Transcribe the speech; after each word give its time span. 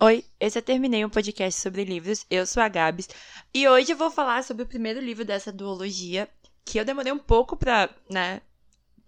Oi, 0.00 0.24
esse 0.38 0.56
é 0.56 0.62
Terminei 0.62 1.04
um 1.04 1.10
podcast 1.10 1.60
sobre 1.60 1.82
livros. 1.82 2.24
Eu 2.30 2.46
sou 2.46 2.62
a 2.62 2.68
Gabs 2.68 3.08
e 3.52 3.66
hoje 3.66 3.90
eu 3.90 3.96
vou 3.96 4.12
falar 4.12 4.44
sobre 4.44 4.62
o 4.62 4.66
primeiro 4.66 5.00
livro 5.00 5.24
dessa 5.24 5.50
duologia 5.50 6.28
que 6.64 6.78
eu 6.78 6.84
demorei 6.84 7.10
um 7.10 7.18
pouco 7.18 7.56
pra, 7.56 7.90
né, 8.08 8.40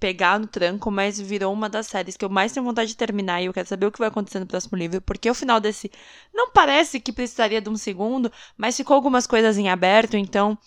pegar 0.01 0.41
no 0.41 0.49
tranco, 0.49 0.91
mas 0.91 1.21
virou 1.21 1.53
uma 1.53 1.69
das 1.69 1.87
séries 1.87 2.17
que 2.17 2.25
eu 2.25 2.29
mais 2.29 2.51
tenho 2.51 2.67
vontade 2.67 2.89
de 2.89 2.97
terminar 2.97 3.41
e 3.41 3.47
eu 3.47 3.53
quero 3.53 3.69
saber 3.69 3.87
o 3.87 3.93
que 3.93 4.01
vai 4.01 4.09
acontecer 4.09 4.41
no 4.41 4.47
próximo 4.49 4.77
livro, 4.77 5.01
porque 5.01 5.31
o 5.31 5.35
final 5.35 5.61
desse 5.61 5.93
não 6.35 6.51
parece 6.51 6.99
que 6.99 7.13
precisaria 7.13 7.61
de 7.61 7.69
um 7.69 7.77
segundo, 7.77 8.33
mas 8.57 8.77
ficou 8.77 8.97
algumas 8.97 9.29
coisas 9.29 9.57
em 9.59 9.69
aberto, 9.69 10.17
então, 10.17 10.59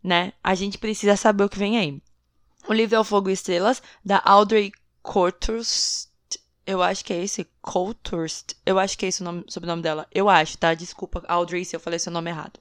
né, 0.00 0.32
a 0.44 0.54
gente 0.54 0.78
precisa 0.78 1.16
saber 1.16 1.42
o 1.42 1.48
que 1.48 1.58
vem 1.58 1.76
aí. 1.76 2.00
O 2.68 2.72
livro 2.72 2.94
é 2.94 3.00
O 3.00 3.04
Fogo 3.04 3.30
e 3.30 3.32
Estrelas, 3.32 3.82
da 4.04 4.22
Audrey 4.24 4.70
Courthurst, 5.02 6.11
eu 6.66 6.82
acho 6.82 7.04
que 7.04 7.12
é 7.12 7.22
esse, 7.22 7.46
Coulthurst. 7.60 8.54
Eu 8.64 8.78
acho 8.78 8.96
que 8.96 9.04
é 9.04 9.08
esse 9.08 9.20
o 9.20 9.24
nome, 9.24 9.44
sobrenome 9.48 9.82
dela. 9.82 10.06
Eu 10.12 10.28
acho, 10.28 10.56
tá? 10.58 10.74
Desculpa, 10.74 11.22
Audrey, 11.28 11.64
se 11.64 11.74
eu 11.74 11.80
falei 11.80 11.98
seu 11.98 12.12
nome 12.12 12.30
errado. 12.30 12.60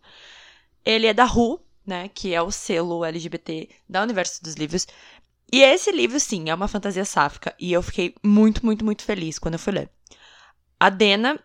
Ele 0.84 1.08
é 1.08 1.14
da 1.14 1.26
Who, 1.26 1.62
né? 1.86 2.09
Que 2.09 2.34
é 2.34 2.42
o 2.42 2.52
selo 2.52 3.06
LGBT 3.06 3.70
da 3.88 4.02
Universo 4.02 4.44
dos 4.44 4.56
Livros. 4.56 4.88
E 5.52 5.62
esse 5.62 5.92
livro, 5.92 6.20
sim, 6.20 6.50
é 6.50 6.56
uma 6.56 6.68
fantasia 6.68 7.06
sáfica. 7.06 7.56
E 7.59 7.72
eu 7.72 7.82
fiquei 7.84 8.16
muito, 8.23 8.66
muito, 8.66 8.84
muito 8.84 9.04
feliz 9.04 9.38
quando 9.38 9.56
eu 9.56 9.59
fui 9.59 9.73
ler. 9.73 9.90
A 10.80 10.90
Dena, 10.90 11.40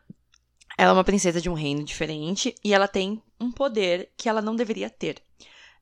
ela 0.78 0.90
é 0.90 0.94
uma 0.94 1.04
princesa 1.04 1.40
de 1.40 1.50
um 1.50 1.54
reino 1.54 1.84
diferente. 1.84 2.54
E 2.64 2.72
ela 2.72 2.88
tem 2.88 3.22
um 3.38 3.52
poder 3.52 4.10
que 4.16 4.28
ela 4.28 4.40
não 4.40 4.56
deveria 4.56 4.88
ter. 4.88 5.22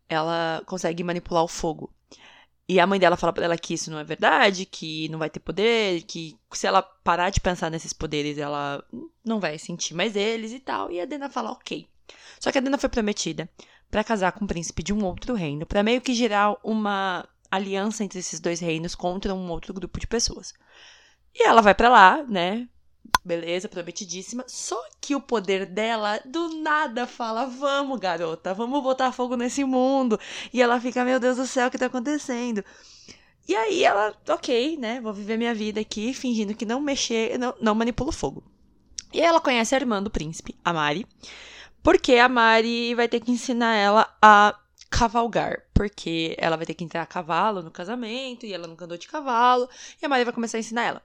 Ela 0.08 0.62
consegue 0.66 1.04
manipular 1.04 1.44
o 1.44 1.48
fogo. 1.48 1.92
E 2.66 2.80
a 2.80 2.86
mãe 2.86 2.98
dela 2.98 3.16
fala 3.16 3.32
pra 3.32 3.44
ela 3.44 3.58
que 3.58 3.74
isso 3.74 3.90
não 3.90 3.98
é 3.98 4.04
verdade, 4.04 4.64
que 4.64 5.08
não 5.10 5.18
vai 5.18 5.28
ter 5.28 5.40
poder, 5.40 6.02
que 6.02 6.34
se 6.52 6.66
ela 6.66 6.80
parar 6.80 7.28
de 7.28 7.40
pensar 7.40 7.70
nesses 7.70 7.92
poderes, 7.92 8.38
ela 8.38 8.82
não 9.22 9.38
vai 9.38 9.58
sentir 9.58 9.94
mais 9.94 10.16
eles 10.16 10.52
e 10.52 10.60
tal. 10.60 10.90
E 10.90 10.98
a 11.00 11.04
Dena 11.04 11.28
fala, 11.28 11.52
ok. 11.52 11.86
Só 12.40 12.50
que 12.50 12.58
a 12.58 12.60
Dena 12.60 12.78
foi 12.78 12.88
prometida 12.88 13.48
para 13.90 14.02
casar 14.02 14.32
com 14.32 14.44
um 14.44 14.48
príncipe 14.48 14.82
de 14.82 14.92
um 14.94 15.04
outro 15.04 15.34
reino, 15.34 15.66
para 15.66 15.82
meio 15.82 16.00
que 16.00 16.14
gerar 16.14 16.56
uma 16.64 17.28
aliança 17.50 18.02
entre 18.02 18.18
esses 18.18 18.40
dois 18.40 18.60
reinos 18.60 18.94
contra 18.94 19.34
um 19.34 19.50
outro 19.50 19.72
grupo 19.74 20.00
de 20.00 20.06
pessoas. 20.06 20.54
E 21.34 21.46
ela 21.46 21.60
vai 21.60 21.74
para 21.74 21.88
lá, 21.88 22.22
né? 22.22 22.68
Beleza, 23.24 23.68
prometidíssima. 23.68 24.44
Só 24.46 24.78
que 25.00 25.14
o 25.14 25.20
poder 25.20 25.66
dela 25.66 26.20
do 26.24 26.60
nada 26.60 27.06
fala: 27.06 27.46
Vamos, 27.46 27.98
garota, 27.98 28.52
vamos 28.52 28.82
botar 28.82 29.12
fogo 29.12 29.36
nesse 29.36 29.64
mundo. 29.64 30.20
E 30.52 30.60
ela 30.60 30.80
fica: 30.80 31.04
Meu 31.04 31.18
Deus 31.18 31.36
do 31.36 31.46
céu, 31.46 31.68
o 31.68 31.70
que 31.70 31.78
tá 31.78 31.86
acontecendo? 31.86 32.62
E 33.46 33.54
aí 33.54 33.84
ela, 33.84 34.14
ok, 34.28 34.76
né? 34.78 35.00
Vou 35.00 35.12
viver 35.12 35.36
minha 35.36 35.54
vida 35.54 35.80
aqui, 35.80 36.14
fingindo 36.14 36.54
que 36.54 36.64
não 36.64 36.80
mexer, 36.80 37.38
não, 37.38 37.54
não 37.60 37.74
manipulo 37.74 38.10
fogo. 38.10 38.42
E 39.12 39.20
ela 39.20 39.40
conhece 39.40 39.74
a 39.74 39.78
irmã 39.78 40.02
do 40.02 40.10
príncipe, 40.10 40.56
a 40.64 40.72
Mari. 40.72 41.06
Porque 41.82 42.14
a 42.16 42.28
Mari 42.28 42.94
vai 42.94 43.08
ter 43.08 43.20
que 43.20 43.30
ensinar 43.30 43.74
ela 43.74 44.16
a 44.20 44.58
cavalgar. 44.90 45.62
Porque 45.74 46.34
ela 46.38 46.56
vai 46.56 46.64
ter 46.66 46.74
que 46.74 46.84
entrar 46.84 47.02
a 47.02 47.06
cavalo 47.06 47.62
no 47.62 47.70
casamento, 47.70 48.46
e 48.46 48.52
ela 48.52 48.66
nunca 48.66 48.86
andou 48.86 48.96
de 48.96 49.08
cavalo. 49.08 49.68
E 50.00 50.06
a 50.06 50.08
Mari 50.08 50.24
vai 50.24 50.32
começar 50.32 50.56
a 50.56 50.60
ensinar 50.60 50.84
ela. 50.84 51.02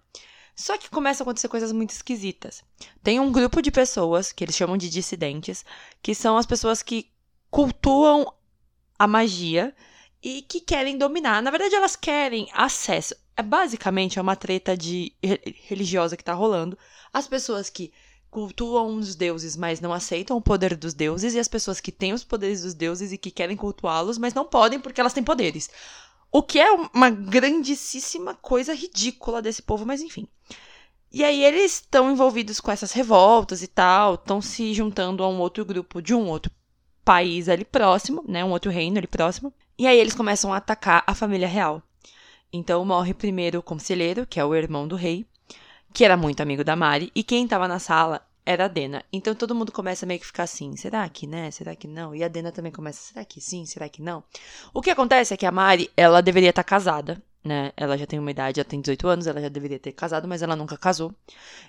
Só 0.60 0.78
que 0.78 0.90
começam 0.90 1.24
a 1.24 1.26
acontecer 1.26 1.48
coisas 1.48 1.72
muito 1.72 1.92
esquisitas. 1.92 2.62
Tem 3.02 3.18
um 3.18 3.32
grupo 3.32 3.62
de 3.62 3.72
pessoas, 3.72 4.34
que 4.34 4.44
eles 4.44 4.58
chamam 4.58 4.76
de 4.76 4.90
dissidentes, 4.90 5.64
que 6.04 6.14
são 6.14 6.36
as 6.36 6.46
pessoas 6.46 6.84
que 6.84 7.10
cultuam 7.50 8.34
a 8.98 9.08
magia 9.08 9.74
e 10.22 10.42
que 10.42 10.60
querem 10.60 10.98
dominar. 10.98 11.42
Na 11.42 11.50
verdade, 11.50 11.76
elas 11.76 11.96
querem 11.96 12.50
acesso. 12.52 13.16
É 13.38 13.42
basicamente 13.42 14.20
é 14.20 14.22
uma 14.22 14.36
treta 14.36 14.76
de 14.76 15.14
religiosa 15.66 16.18
que 16.18 16.24
tá 16.26 16.34
rolando. 16.34 16.78
As 17.14 17.26
pessoas 17.26 17.70
que 17.70 17.94
cultuam 18.30 18.98
os 18.98 19.16
deuses, 19.16 19.56
mas 19.56 19.80
não 19.80 19.94
aceitam 19.94 20.36
o 20.36 20.42
poder 20.42 20.76
dos 20.76 20.94
deuses, 20.94 21.36
e 21.36 21.40
as 21.40 21.48
pessoas 21.48 21.80
que 21.80 21.92
têm 21.92 22.12
os 22.12 22.26
poderes 22.26 22.64
dos 22.64 22.74
deuses 22.74 23.14
e 23.14 23.18
que 23.18 23.32
querem 23.32 23.56
cultuá-los, 23.56 24.18
mas 24.18 24.34
não 24.34 24.44
podem 24.44 24.78
porque 24.78 25.00
elas 25.00 25.14
têm 25.14 25.24
poderes. 25.24 25.70
O 26.32 26.44
que 26.44 26.60
é 26.60 26.72
uma 26.94 27.10
grandíssima 27.10 28.36
coisa 28.36 28.74
ridícula 28.74 29.42
desse 29.42 29.62
povo, 29.62 29.86
mas 29.86 30.02
enfim. 30.02 30.28
E 31.12 31.24
aí 31.24 31.44
eles 31.44 31.76
estão 31.76 32.12
envolvidos 32.12 32.60
com 32.60 32.70
essas 32.70 32.92
revoltas 32.92 33.64
e 33.64 33.68
tal, 33.68 34.14
estão 34.14 34.40
se 34.40 34.74
juntando 34.74 35.24
a 35.24 35.28
um 35.28 35.40
outro 35.40 35.66
grupo 35.66 36.02
de 36.02 36.14
um 36.14 36.28
outro 36.28 36.52
país 37.04 37.50
ali 37.50 37.66
próximo, 37.66 38.24
né, 38.28 38.46
um 38.46 38.52
outro 38.52 38.70
reino 38.70 39.00
ali 39.00 39.08
próximo. 39.08 39.52
E 39.78 39.88
aí 39.88 39.98
eles 39.98 40.14
começam 40.14 40.54
a 40.54 40.58
atacar 40.58 41.04
a 41.08 41.16
família 41.16 41.48
real. 41.48 41.82
Então 42.54 42.86
morre 42.86 43.14
primeiro 43.16 43.60
o 43.60 43.64
conselheiro, 43.64 44.28
que 44.28 44.40
é 44.40 44.46
o 44.46 44.54
irmão 44.54 44.88
do 44.88 44.96
rei, 44.96 45.26
que 45.92 46.06
era 46.06 46.16
muito 46.16 46.42
amigo 46.42 46.64
da 46.64 46.76
Mari, 46.76 47.12
e 47.16 47.24
quem 47.24 47.46
estava 47.46 47.68
na 47.68 47.80
sala 47.80 48.22
era 48.50 48.66
a 48.66 48.68
Dena. 48.68 49.06
Então 49.14 49.36
todo 49.36 49.54
mundo 49.54 49.72
começa 49.72 50.08
meio 50.08 50.20
que 50.20 50.26
ficar 50.26 50.44
assim: 50.44 50.76
será 50.76 51.08
que 51.08 51.28
né? 51.28 51.52
Será 51.52 51.76
que 51.76 51.88
não? 51.88 52.16
E 52.16 52.24
a 52.24 52.28
Dena 52.28 52.52
também 52.52 52.72
começa: 52.72 53.00
será 53.14 53.24
que 53.24 53.40
sim? 53.40 53.64
Será 53.64 53.88
que 53.88 54.02
não? 54.02 54.24
O 54.74 54.82
que 54.82 54.90
acontece 54.90 55.36
é 55.36 55.38
que 55.38 55.46
a 55.46 55.52
Mari, 55.52 55.92
ela 55.96 56.20
deveria 56.20 56.50
estar 56.50 56.64
tá 56.64 56.68
casada, 56.68 57.22
né? 57.44 57.72
Ela 57.78 57.96
já 57.96 58.08
tem 58.08 58.18
uma 58.18 58.32
idade, 58.32 58.58
já 58.58 58.64
tem 58.64 58.82
18 58.82 59.08
anos, 59.08 59.28
ela 59.28 59.40
já 59.40 59.50
deveria 59.50 59.78
ter 59.78 59.92
casado, 59.92 60.28
mas 60.28 60.42
ela 60.42 60.56
nunca 60.56 60.76
casou. 60.76 61.14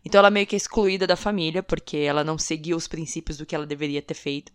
Então 0.03 0.19
ela 0.19 0.31
meio 0.31 0.47
que 0.47 0.57
é 0.57 0.59
excluída 0.59 1.07
da 1.07 1.17
família, 1.17 1.63
porque 1.63 1.99
ela 1.99 2.25
não 2.25 2.39
seguiu 2.39 2.79
os 2.79 2.89
princípios 2.89 3.37
do 3.37 3.45
que 3.45 3.55
ela 3.55 3.67
deveria 3.67 4.01
ter 4.01 4.15
feito. 4.15 4.51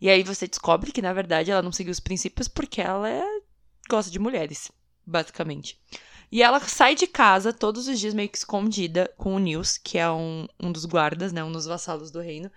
E 0.00 0.08
aí 0.08 0.22
você 0.22 0.46
descobre 0.46 0.92
que, 0.92 1.02
na 1.02 1.12
verdade, 1.12 1.50
ela 1.50 1.62
não 1.62 1.72
seguiu 1.72 1.90
os 1.90 2.00
princípios 2.00 2.46
porque 2.46 2.80
ela 2.80 3.10
é... 3.10 3.24
gosta 3.90 4.12
de 4.12 4.20
mulheres, 4.20 4.70
basicamente. 5.04 5.76
E 6.34 6.42
ela 6.42 6.58
sai 6.58 6.96
de 6.96 7.06
casa 7.06 7.52
todos 7.52 7.86
os 7.86 7.96
dias 7.96 8.12
meio 8.12 8.28
que 8.28 8.36
escondida 8.36 9.08
com 9.16 9.36
o 9.36 9.38
Nils, 9.38 9.78
que 9.78 9.96
é 9.96 10.10
um, 10.10 10.48
um 10.60 10.72
dos 10.72 10.84
guardas, 10.84 11.32
né? 11.32 11.44
Um 11.44 11.52
dos 11.52 11.64
vassalos 11.64 12.10
do 12.10 12.18
reino, 12.20 12.50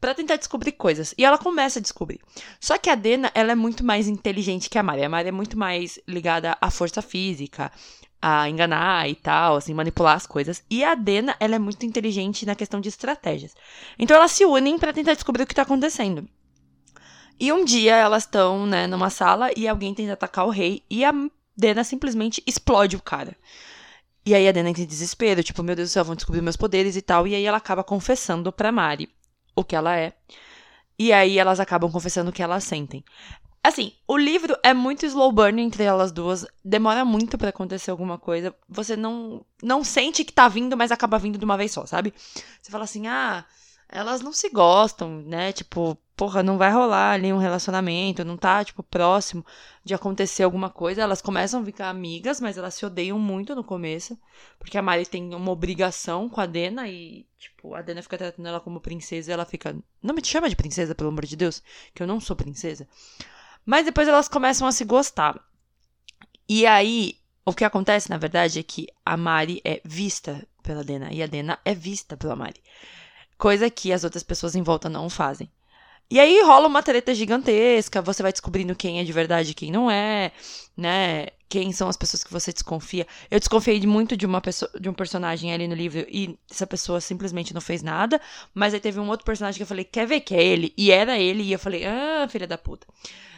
para 0.00 0.14
tentar 0.14 0.36
descobrir 0.36 0.72
coisas. 0.72 1.14
E 1.18 1.26
ela 1.26 1.36
começa 1.36 1.78
a 1.78 1.82
descobrir. 1.82 2.22
Só 2.58 2.78
que 2.78 2.88
a 2.88 2.94
Dena, 2.94 3.30
ela 3.34 3.52
é 3.52 3.54
muito 3.54 3.84
mais 3.84 4.08
inteligente 4.08 4.70
que 4.70 4.78
a 4.78 4.82
Mari. 4.82 5.04
A 5.04 5.10
Mari 5.10 5.28
é 5.28 5.32
muito 5.32 5.58
mais 5.58 6.00
ligada 6.08 6.56
à 6.58 6.70
força 6.70 7.02
física, 7.02 7.70
a 8.22 8.48
enganar 8.48 9.06
e 9.10 9.14
tal, 9.14 9.56
assim, 9.56 9.74
manipular 9.74 10.16
as 10.16 10.26
coisas. 10.26 10.64
E 10.70 10.82
a 10.82 10.94
Dena, 10.94 11.36
ela 11.38 11.54
é 11.54 11.58
muito 11.58 11.84
inteligente 11.84 12.46
na 12.46 12.54
questão 12.54 12.80
de 12.80 12.88
estratégias. 12.88 13.54
Então 13.98 14.16
elas 14.16 14.32
se 14.32 14.46
unem 14.46 14.78
para 14.78 14.94
tentar 14.94 15.12
descobrir 15.12 15.42
o 15.42 15.46
que 15.46 15.54
tá 15.54 15.62
acontecendo. 15.62 16.26
E 17.38 17.52
um 17.52 17.62
dia 17.62 17.94
elas 17.94 18.22
estão, 18.22 18.66
né, 18.66 18.86
numa 18.86 19.10
sala 19.10 19.50
e 19.54 19.68
alguém 19.68 19.92
tenta 19.92 20.14
atacar 20.14 20.46
o 20.46 20.50
rei 20.50 20.82
e 20.88 21.04
a 21.04 21.12
Dena 21.58 21.82
simplesmente 21.82 22.40
explode 22.46 22.94
o 22.94 23.02
cara. 23.02 23.36
E 24.24 24.32
aí 24.34 24.46
a 24.46 24.52
Dena 24.52 24.70
entra 24.70 24.82
em 24.82 24.86
desespero, 24.86 25.42
tipo, 25.42 25.62
meu 25.62 25.74
Deus 25.74 25.90
do 25.90 25.92
céu, 25.92 26.04
vão 26.04 26.14
descobrir 26.14 26.40
meus 26.40 26.56
poderes 26.56 26.94
e 26.94 27.02
tal. 27.02 27.26
E 27.26 27.34
aí 27.34 27.44
ela 27.44 27.56
acaba 27.56 27.82
confessando 27.82 28.52
pra 28.52 28.70
Mari 28.70 29.08
o 29.56 29.64
que 29.64 29.74
ela 29.74 29.96
é. 29.96 30.12
E 30.96 31.12
aí 31.12 31.38
elas 31.38 31.58
acabam 31.58 31.90
confessando 31.90 32.30
o 32.30 32.32
que 32.32 32.42
elas 32.42 32.62
sentem. 32.62 33.04
Assim, 33.62 33.92
o 34.06 34.16
livro 34.16 34.56
é 34.62 34.72
muito 34.72 35.04
slow 35.04 35.32
burn 35.32 35.60
entre 35.60 35.82
elas 35.82 36.12
duas. 36.12 36.46
Demora 36.64 37.04
muito 37.04 37.36
para 37.36 37.48
acontecer 37.48 37.90
alguma 37.90 38.18
coisa. 38.18 38.54
Você 38.68 38.96
não 38.96 39.44
não 39.62 39.82
sente 39.82 40.24
que 40.24 40.32
tá 40.32 40.46
vindo, 40.46 40.76
mas 40.76 40.92
acaba 40.92 41.18
vindo 41.18 41.38
de 41.38 41.44
uma 41.44 41.56
vez 41.56 41.72
só, 41.72 41.84
sabe? 41.84 42.14
Você 42.62 42.70
fala 42.70 42.84
assim: 42.84 43.08
"Ah, 43.08 43.44
elas 43.88 44.20
não 44.20 44.32
se 44.32 44.50
gostam, 44.50 45.22
né? 45.22 45.52
Tipo, 45.52 45.96
porra, 46.14 46.42
não 46.42 46.58
vai 46.58 46.70
rolar 46.70 47.12
ali 47.12 47.32
um 47.32 47.38
relacionamento, 47.38 48.24
não 48.24 48.36
tá, 48.36 48.64
tipo, 48.64 48.82
próximo 48.82 49.44
de 49.84 49.94
acontecer 49.94 50.42
alguma 50.42 50.68
coisa. 50.68 51.00
Elas 51.00 51.22
começam 51.22 51.62
a 51.62 51.64
ficar 51.64 51.88
amigas, 51.88 52.40
mas 52.40 52.58
elas 52.58 52.74
se 52.74 52.84
odeiam 52.84 53.18
muito 53.18 53.54
no 53.54 53.64
começo. 53.64 54.18
Porque 54.58 54.76
a 54.76 54.82
Mari 54.82 55.06
tem 55.06 55.34
uma 55.34 55.50
obrigação 55.50 56.28
com 56.28 56.40
a 56.40 56.46
Dena 56.46 56.88
e, 56.88 57.26
tipo, 57.38 57.74
a 57.74 57.80
Dena 57.80 58.02
fica 58.02 58.18
tratando 58.18 58.46
ela 58.46 58.60
como 58.60 58.80
princesa 58.80 59.30
e 59.30 59.32
ela 59.32 59.44
fica. 59.46 59.74
Não 60.02 60.14
me 60.14 60.24
chama 60.24 60.50
de 60.50 60.56
princesa, 60.56 60.94
pelo 60.94 61.10
amor 61.10 61.24
de 61.24 61.36
Deus, 61.36 61.62
que 61.94 62.02
eu 62.02 62.06
não 62.06 62.20
sou 62.20 62.36
princesa. 62.36 62.86
Mas 63.64 63.86
depois 63.86 64.08
elas 64.08 64.28
começam 64.28 64.66
a 64.66 64.72
se 64.72 64.84
gostar. 64.84 65.40
E 66.48 66.66
aí, 66.66 67.16
o 67.44 67.54
que 67.54 67.64
acontece, 67.64 68.10
na 68.10 68.18
verdade, 68.18 68.58
é 68.58 68.62
que 68.62 68.86
a 69.04 69.16
Mari 69.16 69.60
é 69.64 69.80
vista 69.84 70.46
pela 70.62 70.84
Dena 70.84 71.12
e 71.12 71.22
a 71.22 71.26
Dena 71.26 71.58
é 71.64 71.74
vista 71.74 72.16
pela 72.16 72.36
Mari. 72.36 72.60
Coisa 73.38 73.70
que 73.70 73.92
as 73.92 74.04
outras 74.04 74.22
pessoas 74.22 74.54
em 74.56 74.62
volta 74.62 74.88
não 74.88 75.08
fazem. 75.08 75.48
E 76.10 76.18
aí 76.18 76.42
rola 76.42 76.66
uma 76.66 76.82
treta 76.82 77.14
gigantesca, 77.14 78.00
você 78.00 78.22
vai 78.22 78.32
descobrindo 78.32 78.74
quem 78.74 78.98
é 78.98 79.04
de 79.04 79.12
verdade 79.12 79.50
e 79.50 79.54
quem 79.54 79.70
não 79.70 79.90
é, 79.90 80.32
né? 80.74 81.26
Quem 81.50 81.70
são 81.70 81.86
as 81.86 81.98
pessoas 81.98 82.24
que 82.24 82.32
você 82.32 82.50
desconfia. 82.50 83.06
Eu 83.30 83.38
desconfiei 83.38 83.86
muito 83.86 84.16
de 84.16 84.24
uma 84.24 84.40
pessoa, 84.40 84.70
de 84.80 84.88
um 84.88 84.94
personagem 84.94 85.52
ali 85.52 85.68
no 85.68 85.74
livro 85.74 86.06
e 86.08 86.38
essa 86.50 86.66
pessoa 86.66 87.00
simplesmente 87.00 87.52
não 87.52 87.60
fez 87.60 87.82
nada, 87.82 88.20
mas 88.54 88.72
aí 88.72 88.80
teve 88.80 88.98
um 88.98 89.08
outro 89.08 89.24
personagem 89.24 89.58
que 89.58 89.62
eu 89.62 89.66
falei, 89.66 89.84
quer 89.84 90.06
ver 90.06 90.20
que 90.20 90.34
é 90.34 90.42
ele? 90.42 90.72
E 90.78 90.90
era 90.90 91.18
ele, 91.18 91.42
e 91.42 91.52
eu 91.52 91.58
falei, 91.58 91.84
ah, 91.84 92.26
filha 92.28 92.46
da 92.46 92.56
puta. 92.56 92.86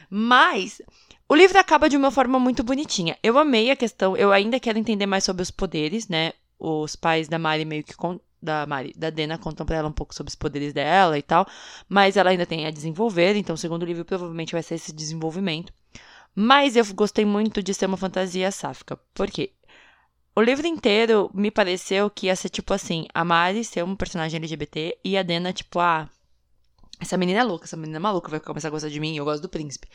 Mas 0.09 0.81
o 1.29 1.35
livro 1.35 1.59
acaba 1.59 1.89
de 1.89 1.97
uma 1.97 2.11
forma 2.13 2.39
muito 2.39 2.63
bonitinha. 2.63 3.19
Eu 3.21 3.37
amei 3.37 3.71
a 3.71 3.77
questão, 3.77 4.17
eu 4.17 4.33
ainda 4.33 4.61
quero 4.61 4.79
entender 4.79 5.07
mais 5.07 5.25
sobre 5.25 5.43
os 5.43 5.51
poderes, 5.51 6.09
né? 6.09 6.33
Os 6.59 6.95
pais 6.95 7.27
da 7.27 7.39
Mari 7.39 7.65
meio 7.65 7.83
que 7.83 7.95
da 8.43 8.67
Mari, 8.67 8.93
da 8.97 9.11
Dena 9.11 9.39
contam 9.39 9.67
para 9.67 9.77
ela 9.77 9.89
um 9.89 9.93
pouco 9.93 10.15
sobre 10.15 10.31
os 10.31 10.35
poderes 10.35 10.73
dela 10.73 11.19
e 11.19 11.23
tal, 11.23 11.47
mas 11.89 12.17
ela 12.17 12.31
ainda 12.31 12.47
tem 12.47 12.67
a 12.67 12.71
desenvolver, 12.71 13.37
então 13.37 13.55
o 13.55 13.59
segundo 13.59 13.85
livro 13.85 14.05
provavelmente 14.05 14.53
vai 14.53 14.63
ser 14.63 14.77
esse 14.77 14.93
desenvolvimento. 14.93 15.73
Mas 16.35 16.77
eu 16.77 16.85
gostei 16.95 17.25
muito 17.25 17.63
de 17.63 17.75
ser 17.75 17.87
uma 17.87 17.97
fantasia 17.97 18.51
sáfica, 18.51 18.99
porque 19.15 19.53
o 20.35 20.41
livro 20.41 20.67
inteiro 20.67 21.31
me 21.35 21.51
pareceu 21.51 22.09
que 22.09 22.27
ia 22.27 22.37
ser 22.37 22.49
tipo 22.49 22.73
assim: 22.73 23.07
a 23.13 23.25
Mari 23.25 23.65
ser 23.65 23.85
um 23.85 23.97
personagem 23.97 24.39
LGBT 24.39 24.99
e 25.05 25.19
a 25.19 25.23
Dena, 25.23 25.53
tipo, 25.53 25.81
ah, 25.81 26.09
essa 27.01 27.17
menina 27.17 27.41
é 27.41 27.45
louca, 27.45 27.65
essa 27.65 27.77
menina 27.77 27.99
é 27.99 28.01
maluca, 28.01 28.31
vai 28.31 28.41
começar 28.41 28.69
a 28.69 28.71
gostar 28.71 28.89
de 28.89 29.01
mim, 29.01 29.17
eu 29.17 29.25
gosto 29.25 29.43
do 29.43 29.49
príncipe. 29.49 29.89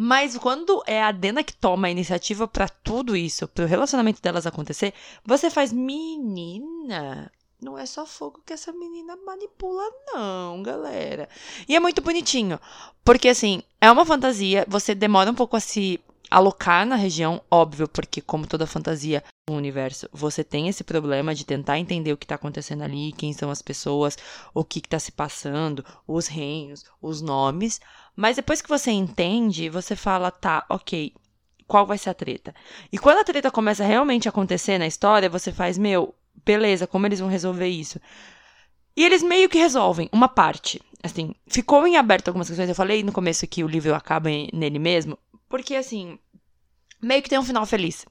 Mas 0.00 0.38
quando 0.38 0.80
é 0.86 1.02
a 1.02 1.10
Dena 1.10 1.42
que 1.42 1.52
toma 1.52 1.88
a 1.88 1.90
iniciativa 1.90 2.46
para 2.46 2.68
tudo 2.68 3.16
isso, 3.16 3.48
pro 3.48 3.66
relacionamento 3.66 4.22
delas 4.22 4.46
acontecer, 4.46 4.94
você 5.24 5.50
faz, 5.50 5.72
menina, 5.72 7.32
não 7.60 7.76
é 7.76 7.84
só 7.86 8.06
fogo 8.06 8.42
que 8.46 8.52
essa 8.52 8.72
menina 8.72 9.16
manipula, 9.16 9.82
não, 10.12 10.62
galera. 10.62 11.28
E 11.68 11.74
é 11.74 11.80
muito 11.80 12.00
bonitinho. 12.00 12.58
Porque, 13.04 13.28
assim, 13.28 13.62
é 13.80 13.90
uma 13.90 14.06
fantasia, 14.06 14.64
você 14.68 14.94
demora 14.94 15.30
um 15.30 15.34
pouco 15.34 15.56
a 15.56 15.60
se 15.60 16.00
alocar 16.30 16.86
na 16.86 16.94
região, 16.94 17.40
óbvio, 17.50 17.88
porque 17.88 18.20
como 18.20 18.46
toda 18.46 18.66
fantasia 18.66 19.24
no 19.48 19.56
universo, 19.56 20.08
você 20.12 20.44
tem 20.44 20.68
esse 20.68 20.84
problema 20.84 21.34
de 21.34 21.44
tentar 21.44 21.78
entender 21.78 22.12
o 22.12 22.16
que 22.16 22.24
está 22.24 22.34
acontecendo 22.34 22.82
ali, 22.82 23.12
quem 23.12 23.32
são 23.32 23.50
as 23.50 23.62
pessoas, 23.62 24.16
o 24.54 24.62
que 24.62 24.78
está 24.78 24.98
se 24.98 25.10
passando, 25.10 25.84
os 26.06 26.26
reinos, 26.26 26.84
os 27.00 27.22
nomes. 27.22 27.80
Mas 28.14 28.36
depois 28.36 28.60
que 28.60 28.68
você 28.68 28.90
entende, 28.90 29.70
você 29.70 29.96
fala, 29.96 30.30
tá, 30.30 30.66
ok, 30.68 31.14
qual 31.66 31.86
vai 31.86 31.98
ser 31.98 32.10
a 32.10 32.14
treta? 32.14 32.54
E 32.92 32.98
quando 32.98 33.18
a 33.18 33.24
treta 33.24 33.50
começa 33.50 33.82
a 33.82 33.86
realmente 33.86 34.28
acontecer 34.28 34.78
na 34.78 34.86
história, 34.86 35.30
você 35.30 35.52
faz, 35.52 35.78
meu, 35.78 36.14
beleza, 36.48 36.86
como 36.86 37.04
eles 37.06 37.20
vão 37.20 37.28
resolver 37.28 37.68
isso? 37.68 38.00
E 38.96 39.04
eles 39.04 39.22
meio 39.22 39.50
que 39.50 39.58
resolvem 39.58 40.08
uma 40.10 40.28
parte. 40.28 40.80
Assim, 41.02 41.34
ficou 41.46 41.86
em 41.86 41.98
aberto 41.98 42.28
algumas 42.28 42.48
questões. 42.48 42.70
Eu 42.70 42.74
falei 42.74 43.02
no 43.02 43.12
começo 43.12 43.46
que 43.46 43.62
o 43.62 43.68
livro 43.68 43.94
acaba 43.94 44.30
nele 44.52 44.78
mesmo. 44.78 45.18
Porque, 45.46 45.76
assim, 45.76 46.18
meio 47.02 47.22
que 47.22 47.28
tem 47.28 47.38
um 47.38 47.44
final 47.44 47.66
feliz. 47.66 48.06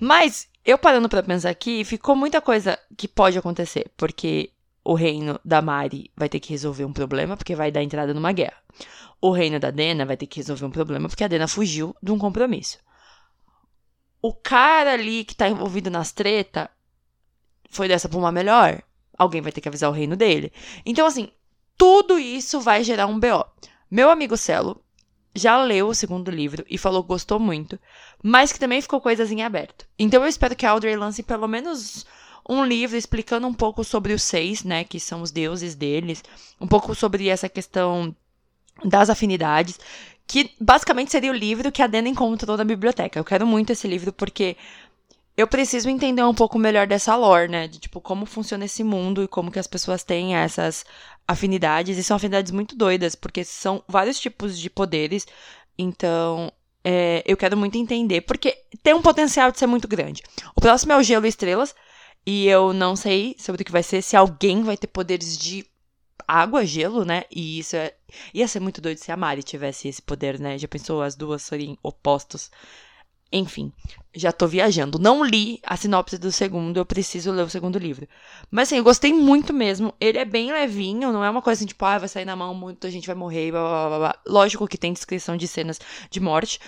Mas, 0.00 0.48
eu 0.64 0.78
parando 0.78 1.06
para 1.06 1.22
pensar 1.22 1.50
aqui, 1.50 1.84
ficou 1.84 2.16
muita 2.16 2.40
coisa 2.40 2.78
que 2.96 3.06
pode 3.06 3.36
acontecer. 3.36 3.90
Porque 3.94 4.50
o 4.82 4.94
reino 4.94 5.38
da 5.44 5.60
Mari 5.60 6.10
vai 6.16 6.30
ter 6.30 6.40
que 6.40 6.50
resolver 6.50 6.86
um 6.86 6.94
problema, 6.94 7.36
porque 7.36 7.54
vai 7.54 7.70
dar 7.70 7.82
entrada 7.82 8.14
numa 8.14 8.32
guerra. 8.32 8.56
O 9.20 9.30
reino 9.30 9.60
da 9.60 9.70
Dena 9.70 10.06
vai 10.06 10.16
ter 10.16 10.26
que 10.26 10.40
resolver 10.40 10.64
um 10.64 10.70
problema, 10.70 11.10
porque 11.10 11.24
a 11.24 11.28
Dena 11.28 11.46
fugiu 11.46 11.94
de 12.02 12.10
um 12.10 12.18
compromisso. 12.18 12.78
O 14.22 14.32
cara 14.32 14.94
ali 14.94 15.24
que 15.24 15.36
tá 15.36 15.46
envolvido 15.46 15.90
nas 15.90 16.10
treta 16.10 16.70
foi 17.70 17.88
dessa 17.88 18.08
pra 18.08 18.18
uma 18.18 18.32
melhor. 18.32 18.82
Alguém 19.16 19.40
vai 19.40 19.52
ter 19.52 19.60
que 19.60 19.68
avisar 19.68 19.88
o 19.90 19.94
reino 19.94 20.16
dele. 20.16 20.52
Então, 20.84 21.06
assim, 21.06 21.30
tudo 21.76 22.18
isso 22.18 22.60
vai 22.60 22.84
gerar 22.84 23.06
um 23.06 23.18
BO. 23.18 23.44
Meu 23.90 24.10
amigo 24.10 24.36
Celo 24.36 24.82
já 25.34 25.62
leu 25.62 25.88
o 25.88 25.94
segundo 25.94 26.30
livro 26.30 26.64
e 26.68 26.76
falou 26.76 27.02
que 27.02 27.08
gostou 27.08 27.38
muito, 27.38 27.78
mas 28.22 28.52
que 28.52 28.58
também 28.58 28.82
ficou 28.82 29.00
coisas 29.00 29.30
em 29.30 29.42
aberto. 29.42 29.86
Então 29.98 30.22
eu 30.22 30.28
espero 30.28 30.56
que 30.56 30.66
a 30.66 30.70
Audrey 30.70 30.96
lance 30.96 31.22
pelo 31.22 31.46
menos 31.46 32.04
um 32.48 32.64
livro 32.64 32.96
explicando 32.96 33.46
um 33.46 33.54
pouco 33.54 33.84
sobre 33.84 34.12
os 34.12 34.22
seis, 34.22 34.64
né, 34.64 34.84
que 34.84 34.98
são 34.98 35.22
os 35.22 35.30
deuses 35.30 35.74
deles, 35.74 36.22
um 36.60 36.66
pouco 36.66 36.94
sobre 36.94 37.28
essa 37.28 37.48
questão 37.48 38.14
das 38.84 39.08
afinidades, 39.08 39.78
que 40.26 40.50
basicamente 40.60 41.12
seria 41.12 41.30
o 41.30 41.34
livro 41.34 41.72
que 41.72 41.82
a 41.82 41.86
Dena 41.86 42.08
encontrou 42.08 42.56
na 42.56 42.64
biblioteca. 42.64 43.18
Eu 43.18 43.24
quero 43.24 43.46
muito 43.46 43.70
esse 43.70 43.86
livro 43.86 44.12
porque 44.12 44.56
eu 45.40 45.46
preciso 45.46 45.88
entender 45.88 46.22
um 46.22 46.34
pouco 46.34 46.58
melhor 46.58 46.86
dessa 46.86 47.16
lore, 47.16 47.50
né? 47.50 47.66
De 47.68 47.78
tipo 47.78 48.00
como 48.00 48.26
funciona 48.26 48.64
esse 48.64 48.84
mundo 48.84 49.22
e 49.22 49.28
como 49.28 49.50
que 49.50 49.58
as 49.58 49.66
pessoas 49.66 50.04
têm 50.04 50.34
essas 50.36 50.84
afinidades. 51.26 51.98
E 51.98 52.04
são 52.04 52.16
afinidades 52.16 52.52
muito 52.52 52.76
doidas, 52.76 53.14
porque 53.14 53.44
são 53.44 53.82
vários 53.88 54.18
tipos 54.20 54.58
de 54.58 54.68
poderes. 54.68 55.26
Então, 55.78 56.52
é, 56.84 57.22
eu 57.26 57.36
quero 57.36 57.56
muito 57.56 57.78
entender, 57.78 58.22
porque 58.22 58.56
tem 58.82 58.94
um 58.94 59.02
potencial 59.02 59.50
de 59.50 59.58
ser 59.58 59.66
muito 59.66 59.88
grande. 59.88 60.22
O 60.54 60.60
próximo 60.60 60.92
é 60.92 60.96
o 60.96 61.02
Gelo 61.02 61.26
e 61.26 61.28
Estrelas. 61.28 61.74
E 62.26 62.46
eu 62.46 62.72
não 62.74 62.94
sei 62.96 63.34
sobre 63.38 63.62
o 63.62 63.64
que 63.64 63.72
vai 63.72 63.82
ser, 63.82 64.02
se 64.02 64.14
alguém 64.14 64.62
vai 64.62 64.76
ter 64.76 64.88
poderes 64.88 65.38
de 65.38 65.64
água, 66.28 66.64
gelo, 66.64 67.04
né? 67.04 67.24
E 67.30 67.58
isso 67.58 67.76
é. 67.76 67.94
Ia 68.34 68.46
ser 68.46 68.60
muito 68.60 68.80
doido 68.80 68.98
se 68.98 69.10
a 69.10 69.16
Mari 69.16 69.42
tivesse 69.42 69.88
esse 69.88 70.02
poder, 70.02 70.38
né? 70.38 70.58
Já 70.58 70.68
pensou 70.68 71.02
as 71.02 71.16
duas 71.16 71.42
serem 71.42 71.78
opostos? 71.82 72.50
Enfim, 73.32 73.72
já 74.14 74.32
tô 74.32 74.46
viajando. 74.46 74.98
Não 74.98 75.24
li 75.24 75.60
a 75.64 75.76
sinopse 75.76 76.18
do 76.18 76.32
segundo, 76.32 76.76
eu 76.76 76.84
preciso 76.84 77.30
ler 77.30 77.44
o 77.44 77.50
segundo 77.50 77.78
livro. 77.78 78.08
Mas 78.50 78.68
assim, 78.68 78.76
eu 78.76 78.84
gostei 78.84 79.12
muito 79.12 79.52
mesmo. 79.52 79.94
Ele 80.00 80.18
é 80.18 80.24
bem 80.24 80.52
levinho, 80.52 81.12
não 81.12 81.22
é 81.22 81.30
uma 81.30 81.42
coisa 81.42 81.60
assim, 81.60 81.66
tipo, 81.66 81.84
ah, 81.84 81.98
vai 81.98 82.08
sair 82.08 82.24
na 82.24 82.34
mão, 82.34 82.52
muita 82.54 82.90
gente 82.90 83.06
vai 83.06 83.14
morrer, 83.14 83.52
blá 83.52 83.60
blá 83.62 83.88
blá 83.88 83.98
blá. 83.98 84.18
Lógico 84.26 84.66
que 84.66 84.78
tem 84.78 84.92
descrição 84.92 85.36
de 85.36 85.46
cenas 85.46 85.80
de 86.10 86.20
morte. 86.20 86.58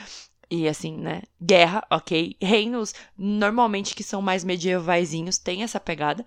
E 0.51 0.69
assim, 0.69 0.97
né? 0.99 1.23
Guerra, 1.41 1.83
ok. 1.91 2.37
Reinos, 2.41 2.95
normalmente 3.17 3.95
que 3.95 4.05
são 4.05 4.21
mais 4.21 4.45
medievaisinhos, 4.45 5.39
tem 5.39 5.63
essa 5.63 5.81
pegada. 5.81 6.25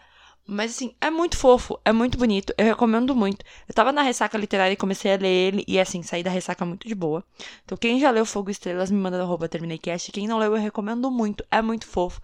Mas 0.47 0.71
assim, 0.71 0.93
é 1.01 1.09
muito 1.09 1.37
fofo, 1.37 1.79
é 1.83 1.91
muito 1.91 2.19
bonito, 2.19 2.53
eu 2.55 2.65
recomendo 2.65 3.15
muito. 3.15 3.43
Eu 3.67 3.73
tava 3.73 3.91
na 3.91 4.03
ressaca 4.03 4.37
literária 4.37 4.73
e 4.73 4.77
comecei 4.77 5.11
a 5.11 5.17
ler 5.17 5.27
ele, 5.27 5.63
e 5.67 5.79
assim, 5.79 6.03
saí 6.03 6.21
da 6.21 6.29
ressaca 6.29 6.63
muito 6.63 6.87
de 6.87 6.93
boa. 6.93 7.23
Então, 7.63 7.75
quem 7.75 7.99
já 7.99 8.11
leu 8.11 8.25
Fogo 8.25 8.49
e 8.49 8.51
Estrelas, 8.51 8.91
me 8.91 8.97
manda 8.97 9.17
no 9.17 9.23
arroba 9.23 9.49
TermineiCast. 9.49 10.11
Quem 10.11 10.27
não 10.27 10.37
leu, 10.37 10.55
eu 10.55 10.61
recomendo 10.61 11.09
muito, 11.09 11.43
é 11.49 11.61
muito 11.63 11.87
fofo. 11.87 12.21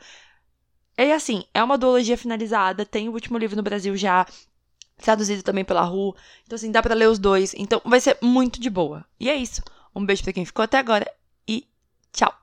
E 0.97 1.11
assim, 1.11 1.43
é 1.51 1.63
uma 1.63 1.79
duologia 1.79 2.15
finalizada, 2.15 2.85
tem 2.85 3.09
o 3.09 3.13
último 3.13 3.39
livro 3.39 3.57
no 3.57 3.63
Brasil 3.63 3.97
já, 3.97 4.25
traduzido 4.97 5.41
também 5.41 5.65
pela 5.65 5.81
Ru. 5.81 6.15
Então, 6.45 6.55
assim, 6.55 6.71
dá 6.71 6.81
para 6.81 6.93
ler 6.93 7.09
os 7.09 7.17
dois. 7.17 7.55
Então, 7.57 7.81
vai 7.83 7.99
ser 7.99 8.19
muito 8.21 8.61
de 8.61 8.69
boa. 8.69 9.03
E 9.19 9.29
é 9.31 9.35
isso. 9.35 9.63
Um 9.95 10.05
beijo 10.05 10.23
para 10.23 10.33
quem 10.33 10.45
ficou 10.45 10.63
até 10.63 10.77
agora 10.77 11.11
e 11.47 11.67
tchau! 12.13 12.40